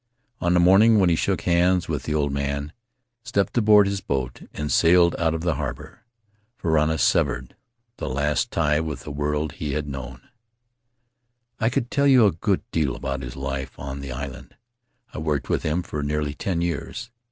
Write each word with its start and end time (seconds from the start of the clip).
On 0.39 0.55
the 0.55 0.59
morning 0.59 0.97
when 0.99 1.09
he 1.09 1.15
shook 1.15 1.41
hands 1.41 1.87
with 1.87 2.07
His 2.07 2.15
Mother's 2.15 2.15
People 2.15 2.19
the 2.19 2.23
old 2.23 2.33
man, 2.65 2.73
stepped 3.21 3.55
aboard 3.59 3.85
his 3.85 4.01
boat, 4.01 4.41
and 4.51 4.71
sailed 4.71 5.15
out 5.19 5.35
of 5.35 5.41
the 5.41 5.53
harbor, 5.57 6.01
Varana 6.59 6.99
severed 6.99 7.55
the 7.97 8.09
last 8.09 8.49
tie 8.49 8.79
with 8.79 9.01
the 9.01 9.11
world 9.11 9.51
he 9.51 9.73
had 9.73 9.87
known. 9.87 10.27
"I 11.59 11.69
could 11.69 11.91
tell 11.91 12.07
you 12.07 12.25
a 12.25 12.31
good 12.31 12.63
deal 12.71 12.95
about 12.95 13.21
his 13.21 13.35
life 13.35 13.77
on 13.77 13.99
the 14.01 14.11
island— 14.11 14.55
I 15.13 15.19
worked 15.19 15.49
with 15.49 15.61
him 15.61 15.83
for 15.83 16.01
nearly 16.01 16.33
ten 16.33 16.61
years. 16.61 17.11